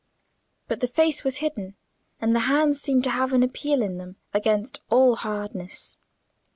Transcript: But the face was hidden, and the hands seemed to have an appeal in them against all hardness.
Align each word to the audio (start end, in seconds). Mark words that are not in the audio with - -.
But 0.67 0.79
the 0.79 0.87
face 0.87 1.23
was 1.23 1.35
hidden, 1.45 1.75
and 2.19 2.35
the 2.35 2.39
hands 2.49 2.81
seemed 2.81 3.03
to 3.03 3.11
have 3.11 3.33
an 3.33 3.43
appeal 3.43 3.83
in 3.83 3.99
them 3.99 4.15
against 4.33 4.81
all 4.89 5.15
hardness. 5.15 5.99